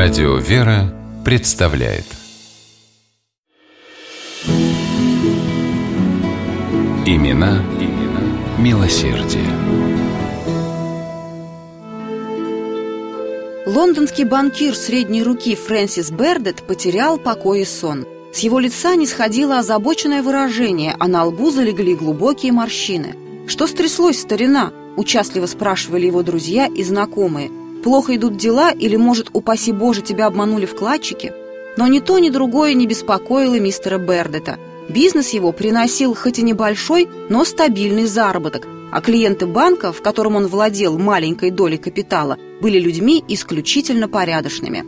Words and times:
Радио 0.00 0.36
«Вера» 0.36 0.94
представляет 1.24 2.04
Имена, 7.04 7.64
имена 7.80 8.20
милосердие. 8.60 9.42
Лондонский 13.66 14.22
банкир 14.22 14.76
средней 14.76 15.24
руки 15.24 15.56
Фрэнсис 15.56 16.12
Бердет 16.12 16.62
потерял 16.62 17.18
покой 17.18 17.62
и 17.62 17.64
сон. 17.64 18.06
С 18.32 18.38
его 18.38 18.60
лица 18.60 18.94
не 18.94 19.04
сходило 19.04 19.58
озабоченное 19.58 20.22
выражение, 20.22 20.94
а 21.00 21.08
на 21.08 21.24
лбу 21.24 21.50
залегли 21.50 21.96
глубокие 21.96 22.52
морщины. 22.52 23.16
«Что 23.48 23.66
стряслось, 23.66 24.20
старина?»– 24.20 24.72
участливо 24.96 25.46
спрашивали 25.46 26.06
его 26.06 26.22
друзья 26.22 26.68
и 26.68 26.84
знакомые. 26.84 27.50
«Плохо 27.82 28.16
идут 28.16 28.36
дела 28.36 28.70
или, 28.70 28.96
может, 28.96 29.30
упаси 29.32 29.72
Боже, 29.72 30.02
тебя 30.02 30.26
обманули 30.26 30.66
вкладчики?» 30.66 31.32
Но 31.76 31.86
ни 31.86 32.00
то, 32.00 32.18
ни 32.18 32.28
другое 32.28 32.74
не 32.74 32.88
беспокоило 32.88 33.60
мистера 33.60 33.98
Бердета. 33.98 34.58
Бизнес 34.88 35.30
его 35.30 35.52
приносил 35.52 36.12
хоть 36.14 36.40
и 36.40 36.42
небольшой, 36.42 37.08
но 37.28 37.44
стабильный 37.44 38.06
заработок, 38.06 38.66
а 38.90 39.00
клиенты 39.00 39.46
банка, 39.46 39.92
в 39.92 40.02
котором 40.02 40.34
он 40.34 40.48
владел 40.48 40.98
маленькой 40.98 41.52
долей 41.52 41.76
капитала, 41.76 42.36
были 42.60 42.80
людьми 42.80 43.22
исключительно 43.28 44.08
порядочными. 44.08 44.84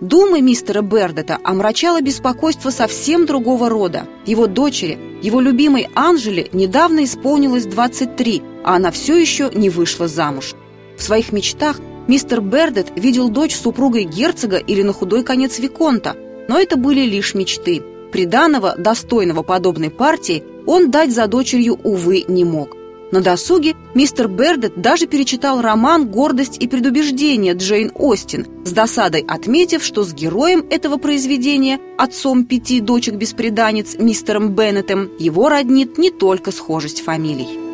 Думы 0.00 0.40
мистера 0.40 0.80
Бердета 0.80 1.38
омрачало 1.44 2.00
беспокойство 2.00 2.70
совсем 2.70 3.26
другого 3.26 3.68
рода. 3.68 4.06
Его 4.26 4.46
дочери, 4.46 4.98
его 5.22 5.40
любимой 5.40 5.88
Анжеле, 5.94 6.48
недавно 6.52 7.04
исполнилось 7.04 7.66
23, 7.66 8.42
а 8.64 8.76
она 8.76 8.90
все 8.90 9.16
еще 9.16 9.50
не 9.54 9.70
вышла 9.70 10.08
замуж. 10.08 10.54
В 10.96 11.02
своих 11.02 11.32
мечтах 11.32 11.80
мистер 12.08 12.40
Бердет 12.40 12.88
видел 12.96 13.28
дочь 13.28 13.54
супругой 13.54 14.04
герцога 14.04 14.56
или 14.56 14.82
на 14.82 14.92
худой 14.92 15.22
конец 15.22 15.58
Виконта, 15.58 16.16
но 16.48 16.58
это 16.58 16.76
были 16.76 17.02
лишь 17.02 17.34
мечты. 17.34 17.82
Приданого, 18.10 18.74
достойного 18.76 19.42
подобной 19.42 19.90
партии, 19.90 20.42
он 20.66 20.90
дать 20.90 21.12
за 21.14 21.28
дочерью, 21.28 21.78
увы, 21.84 22.24
не 22.26 22.44
мог. 22.44 22.78
На 23.10 23.20
досуге 23.22 23.74
мистер 23.94 24.28
Бердет 24.28 24.80
даже 24.80 25.06
перечитал 25.06 25.62
роман 25.62 26.08
«Гордость 26.08 26.58
и 26.62 26.68
предубеждение» 26.68 27.54
Джейн 27.54 27.90
Остин, 27.94 28.46
с 28.64 28.72
досадой 28.72 29.24
отметив, 29.26 29.82
что 29.82 30.04
с 30.04 30.12
героем 30.12 30.66
этого 30.68 30.98
произведения, 30.98 31.80
отцом 31.96 32.44
пяти 32.44 32.80
дочек-беспреданниц 32.80 33.96
мистером 33.98 34.54
Беннетом, 34.54 35.10
его 35.18 35.48
роднит 35.48 35.96
не 35.96 36.10
только 36.10 36.52
схожесть 36.52 37.02
фамилий. 37.02 37.67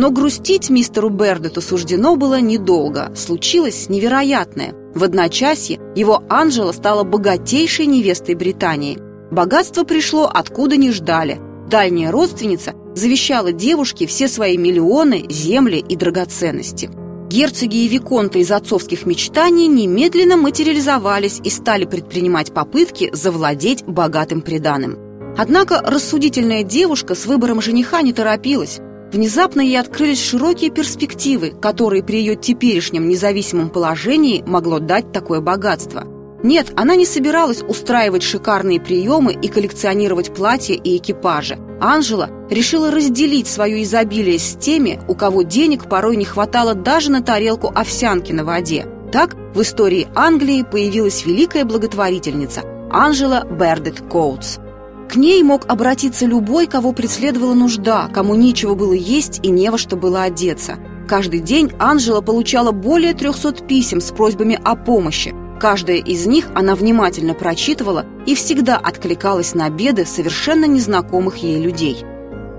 Но 0.00 0.10
грустить 0.10 0.70
мистеру 0.70 1.10
Бердету 1.10 1.60
суждено 1.60 2.16
было 2.16 2.40
недолго. 2.40 3.12
Случилось 3.14 3.88
невероятное. 3.88 4.74
В 4.94 5.04
одночасье 5.04 5.78
его 5.94 6.24
Анжела 6.28 6.72
стала 6.72 7.04
богатейшей 7.04 7.86
невестой 7.86 8.34
Британии– 8.34 8.98
Богатство 9.30 9.84
пришло 9.84 10.28
откуда 10.32 10.76
не 10.76 10.90
ждали. 10.90 11.40
Дальняя 11.68 12.10
родственница 12.10 12.74
завещала 12.96 13.52
девушке 13.52 14.08
все 14.08 14.26
свои 14.26 14.58
миллионы, 14.58 15.24
земли 15.28 15.76
и 15.76 15.94
драгоценности. 15.94 16.90
Герцоги 17.28 17.84
и 17.84 17.88
виконты 17.88 18.40
из 18.40 18.50
отцовских 18.50 19.06
мечтаний 19.06 19.68
немедленно 19.68 20.36
материализовались 20.36 21.40
и 21.44 21.48
стали 21.48 21.84
предпринимать 21.84 22.52
попытки 22.52 23.10
завладеть 23.12 23.84
богатым 23.84 24.42
приданым. 24.42 24.98
Однако 25.38 25.80
рассудительная 25.80 26.64
девушка 26.64 27.14
с 27.14 27.26
выбором 27.26 27.62
жениха 27.62 28.02
не 28.02 28.12
торопилась. 28.12 28.80
Внезапно 29.12 29.60
ей 29.60 29.78
открылись 29.78 30.22
широкие 30.22 30.70
перспективы, 30.70 31.50
которые 31.50 32.02
при 32.02 32.18
ее 32.18 32.36
теперешнем 32.36 33.08
независимом 33.08 33.70
положении 33.70 34.42
могло 34.46 34.78
дать 34.78 35.12
такое 35.12 35.40
богатство– 35.40 36.04
нет, 36.42 36.72
она 36.76 36.96
не 36.96 37.04
собиралась 37.04 37.62
устраивать 37.62 38.22
шикарные 38.22 38.80
приемы 38.80 39.34
и 39.34 39.48
коллекционировать 39.48 40.32
платья 40.34 40.74
и 40.74 40.96
экипажи. 40.96 41.58
Анжела 41.80 42.30
решила 42.50 42.90
разделить 42.90 43.46
свое 43.46 43.82
изобилие 43.82 44.38
с 44.38 44.56
теми, 44.56 45.00
у 45.06 45.14
кого 45.14 45.42
денег 45.42 45.88
порой 45.88 46.16
не 46.16 46.24
хватало 46.24 46.74
даже 46.74 47.10
на 47.10 47.22
тарелку 47.22 47.70
овсянки 47.74 48.32
на 48.32 48.44
воде. 48.44 48.86
Так 49.12 49.34
в 49.54 49.60
истории 49.60 50.08
Англии 50.14 50.62
появилась 50.62 51.26
великая 51.26 51.64
благотворительница 51.64 52.62
Анжела 52.90 53.44
Бердет 53.44 54.00
Коутс. 54.10 54.58
К 55.10 55.16
ней 55.16 55.42
мог 55.42 55.66
обратиться 55.66 56.24
любой, 56.24 56.68
кого 56.68 56.92
преследовала 56.92 57.54
нужда, 57.54 58.08
кому 58.14 58.36
нечего 58.36 58.74
было 58.74 58.92
есть 58.92 59.40
и 59.42 59.50
не 59.50 59.68
во 59.70 59.76
что 59.76 59.96
было 59.96 60.22
одеться. 60.22 60.78
Каждый 61.08 61.40
день 61.40 61.72
Анжела 61.80 62.20
получала 62.20 62.70
более 62.70 63.12
300 63.12 63.64
писем 63.64 64.00
с 64.00 64.12
просьбами 64.12 64.58
о 64.62 64.76
помощи, 64.76 65.34
Каждое 65.60 65.96
из 65.96 66.26
них 66.26 66.46
она 66.54 66.74
внимательно 66.74 67.34
прочитывала 67.34 68.06
и 68.24 68.34
всегда 68.34 68.78
откликалась 68.78 69.54
на 69.54 69.68
беды 69.68 70.06
совершенно 70.06 70.64
незнакомых 70.64 71.36
ей 71.36 71.60
людей. 71.60 71.98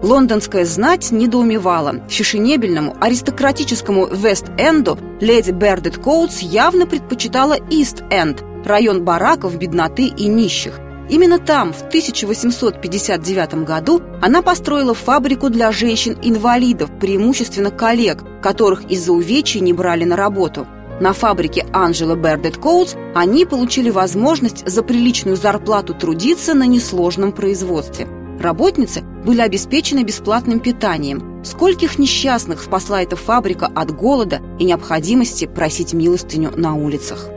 Лондонская 0.03 0.66
знать 0.66 1.09
недоумевала. 1.09 2.07
Фешенебельному, 2.09 2.95
аристократическому 3.01 4.06
Вест-Энду 4.06 5.00
леди 5.19 5.50
Бердет 5.50 5.97
Коутс 5.97 6.39
явно 6.41 6.85
предпочитала 6.85 7.56
Ист-Энд, 7.72 8.44
район 8.66 9.03
бараков, 9.03 9.57
бедноты 9.57 10.06
и 10.06 10.28
нищих. 10.28 10.79
Именно 11.11 11.38
там, 11.38 11.73
в 11.73 11.81
1859 11.83 13.66
году, 13.66 14.01
она 14.22 14.41
построила 14.41 14.95
фабрику 14.95 15.49
для 15.49 15.72
женщин-инвалидов, 15.72 16.89
преимущественно 16.99 17.69
коллег, 17.69 18.23
которых 18.41 18.89
из-за 18.89 19.11
увечий 19.11 19.59
не 19.59 19.73
брали 19.73 20.05
на 20.05 20.16
работу– 20.16 20.66
на 21.01 21.13
фабрике 21.13 21.66
Анжела 21.73 22.16
Бердет 22.16 22.57
Коутс 22.57 22.94
они 23.16 23.45
получили 23.45 23.89
возможность 23.89 24.67
за 24.69 24.83
приличную 24.83 25.35
зарплату 25.35 25.95
трудиться 25.95 26.53
на 26.53 26.67
несложном 26.67 27.31
производстве. 27.31 28.07
Работницы 28.39 29.01
были 29.25 29.41
обеспечены 29.41 30.03
бесплатным 30.03 30.59
питанием. 30.59 31.44
Скольких 31.44 31.97
несчастных 31.97 32.61
спасла 32.61 33.01
эта 33.01 33.16
фабрика 33.16 33.66
от 33.66 33.89
голода 33.89 34.41
и 34.59 34.63
необходимости 34.63 35.47
просить 35.47 35.94
милостыню 35.94 36.51
на 36.55 36.75
улицах. 36.75 37.29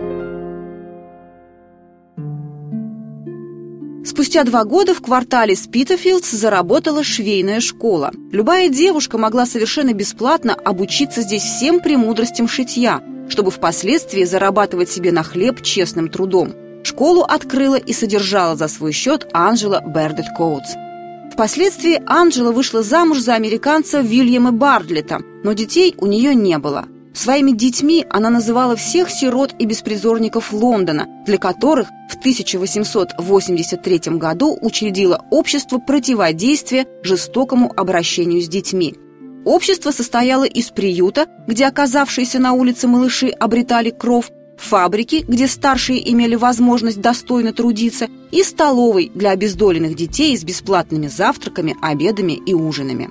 Спустя 4.14 4.44
два 4.44 4.64
года 4.64 4.94
в 4.94 5.02
квартале 5.02 5.56
Спитофилдс 5.56 6.30
заработала 6.30 7.02
швейная 7.02 7.60
школа. 7.60 8.12
Любая 8.30 8.69
девушка 8.69 9.19
могла 9.19 9.44
совершенно 9.44 9.92
бесплатно 9.92 10.54
обучиться 10.54 11.22
здесь 11.22 11.42
всем 11.42 11.80
премудростям 11.80 12.48
шитья– 12.48 13.02
чтобы 13.28 13.50
впоследствии 13.50 14.25
зарабатывать 14.25 14.91
себе 14.91 15.12
на 15.12 15.22
хлеб 15.22 15.62
честным 15.62 16.08
трудом. 16.08 16.54
Школу 16.82 17.22
открыла 17.22 17.76
и 17.76 17.92
содержала 17.92 18.56
за 18.56 18.69
свой 18.69 18.92
счет 18.92 19.26
Анжела 19.32 19.82
Бердет 19.84 20.26
Коутс. 20.36 20.75
Впоследствии 21.32 22.02
Анжела 22.06 22.52
вышла 22.52 22.82
замуж 22.82 23.19
за 23.19 23.34
американца 23.34 24.00
Вильяма 24.00 24.52
Бардлета, 24.52 25.20
но 25.42 25.52
детей 25.52 25.94
у 25.98 26.06
нее 26.06 26.34
не 26.34 26.58
было. 26.58 26.86
Своими 27.14 27.52
детьми 27.52 28.04
она 28.10 28.28
называла 28.28 28.76
всех 28.76 29.08
сирот 29.10 29.54
и 29.58 29.66
беспризорников 29.66 30.52
Лондона, 30.52 31.06
для 31.25 31.38
которых 31.38 31.88
в 32.10 32.16
1883 32.16 34.00
году 34.19 34.58
учредила 34.60 35.25
общество 35.30 35.78
противодействия 35.78 36.86
жестокому 37.02 37.72
обращению 37.76 38.42
с 38.42 38.48
детьми– 38.48 38.94
Общество 39.44 39.91
состояло 39.91 40.44
из 40.44 40.70
приюта, 40.70 41.26
где 41.47 41.66
оказавшиеся 41.66 42.38
на 42.38 42.52
улице 42.52 42.88
малыши 42.88 43.28
обретали 43.28 43.91
кров, 43.91 44.31
фабрики, 44.56 45.25
где 45.28 45.46
старшие 45.48 46.10
имели 46.12 46.34
возможность 46.34 47.00
достойно 47.00 47.52
трудиться, 47.52 48.08
и 48.31 48.42
столовой 48.42 49.10
для 49.14 49.31
обездоленных 49.31 49.94
детей 49.94 50.36
с 50.36 50.44
бесплатными 50.44 51.08
завтраками, 51.08 51.76
обедами 51.82 52.32
и 52.32 52.54
ужинами. 52.54 53.10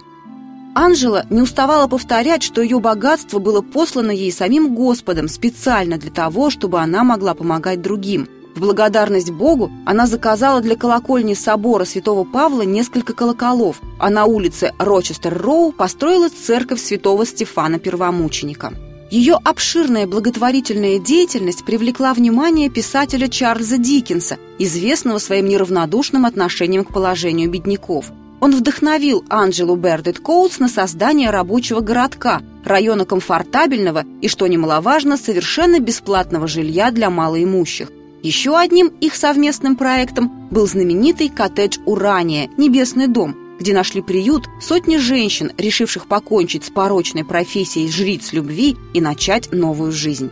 Анжела 0.75 1.25
не 1.29 1.41
уставала 1.41 1.87
повторять, 1.87 2.43
что 2.43 2.61
ее 2.61 2.79
богатство 2.79 3.39
было 3.39 3.61
послано 3.61 4.11
ей 4.11 4.31
самим 4.31 4.75
Господом 4.75 5.27
специально 5.27 5.97
для 5.97 6.11
того, 6.11 6.49
чтобы 6.49 6.79
она 6.79 7.03
могла 7.03 7.33
помогать 7.33 7.81
другим– 7.81 8.27
в 8.55 8.59
благодарность 8.59 9.31
Богу 9.31 9.71
она 9.85 10.05
заказала 10.05 10.61
для 10.61 10.75
колокольни 10.75 11.33
собора 11.33 11.85
святого 11.85 12.23
Павла 12.23 12.61
несколько 12.61 13.13
колоколов, 13.13 13.81
а 13.99 14.09
на 14.09 14.25
улице 14.25 14.73
Рочестер-Роу 14.77 15.71
построила 15.71 16.29
церковь 16.29 16.79
святого 16.79 17.25
Стефана 17.25 17.79
Первомученика. 17.79 18.73
Ее 19.09 19.37
обширная 19.43 20.07
благотворительная 20.07 20.99
деятельность 20.99 21.65
привлекла 21.65 22.13
внимание 22.13 22.69
писателя 22.69 23.27
Чарльза 23.27 23.77
Диккенса, 23.77 24.37
известного 24.59 25.17
своим 25.19 25.47
неравнодушным 25.47 26.25
отношением 26.25 26.83
к 26.83 26.93
положению 26.93 27.49
бедняков. 27.49 28.11
Он 28.43 28.53
вдохновил 28.53 29.23
Анджелу 29.29 29.77
Бердет 29.77 30.19
Коутс 30.19 30.59
на 30.59 30.67
создание 30.67 31.29
рабочего 31.29 31.79
городка, 31.79 32.41
района 32.65 33.05
комфортабельного 33.05 34.03
и, 34.21 34.27
что 34.27 34.47
немаловажно, 34.47 35.15
совершенно 35.15 35.79
бесплатного 35.79 36.45
жилья 36.45 36.91
для 36.91 37.09
малоимущих. 37.09 37.89
Еще 38.21 38.57
одним 38.57 38.87
их 38.99 39.15
совместным 39.15 39.77
проектом 39.77 40.49
был 40.51 40.67
знаменитый 40.67 41.29
коттедж 41.29 41.77
«Урания»– 41.85 42.49
«Небесный 42.57 43.07
дом», 43.07 43.33
где 43.61 43.73
нашли 43.73 44.01
приют 44.01 44.43
сотни 44.61 44.97
женщин, 44.97 45.53
решивших 45.57 46.07
покончить 46.07 46.65
с 46.65 46.69
порочной 46.69 47.23
профессией 47.23 47.89
жриц 47.89 48.33
любви 48.33 48.75
и 48.93 48.99
начать 48.99 49.53
новую 49.53 49.93
жизнь. 49.93 50.31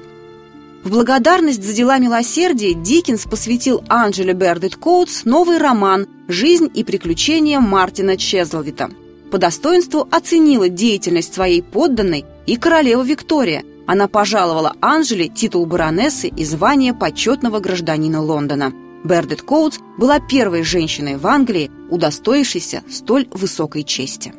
В 0.83 0.89
благодарность 0.89 1.63
за 1.63 1.73
дела 1.73 1.99
милосердия 1.99 2.73
Диккенс 2.73 3.25
посвятил 3.25 3.83
Анджеле 3.87 4.33
Бердет 4.33 4.75
Коутс 4.75 5.25
новый 5.25 5.59
роман 5.59 6.07
«Жизнь 6.27 6.71
и 6.73 6.83
приключения 6.83 7.59
Мартина 7.59 8.17
Чезлвита». 8.17 8.89
По 9.31 9.37
достоинству 9.37 10.07
оценила 10.09 10.69
деятельность 10.69 11.35
своей 11.35 11.61
подданной 11.61 12.25
и 12.47 12.57
королева 12.57 13.03
Виктория. 13.03 13.63
Она 13.85 14.07
пожаловала 14.07 14.75
Анжеле 14.81 15.27
титул 15.27 15.67
баронессы 15.67 16.29
и 16.29 16.43
звание 16.43 16.95
почетного 16.95 17.59
гражданина 17.59 18.19
Лондона. 18.19 18.73
Бердет 19.03 19.43
Коутс 19.43 19.77
была 19.99 20.19
первой 20.19 20.63
женщиной 20.63 21.17
в 21.17 21.27
Англии, 21.27 21.69
удостоившейся 21.91 22.81
столь 22.89 23.27
высокой 23.31 23.83
чести. 23.83 24.33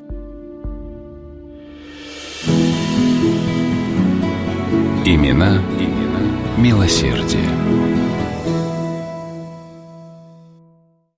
Имена, 5.04 5.62
имена 5.78 5.91
милосердие. 6.58 7.71